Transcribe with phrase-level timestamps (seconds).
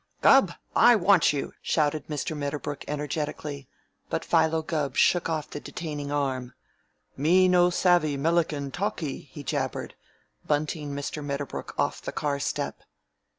[0.21, 0.53] "Gubb!
[0.75, 2.35] I want you!" shouted Mr.
[2.35, 3.69] Medderbrook energetically,
[4.09, 6.55] but Philo Gubb shook off the detaining arm.
[7.15, 9.93] "Me no savvy Melican talkee," he jabbered,
[10.43, 11.23] bunting Mr.
[11.23, 12.81] Medderbrook off the car step.